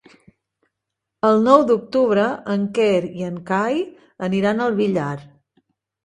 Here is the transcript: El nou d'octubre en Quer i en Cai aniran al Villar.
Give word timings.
El 1.27 1.43
nou 1.47 1.65
d'octubre 1.71 2.23
en 2.53 2.63
Quer 2.77 3.01
i 3.19 3.25
en 3.27 3.37
Cai 3.51 3.77
aniran 4.29 4.63
al 4.65 4.73
Villar. 4.81 5.11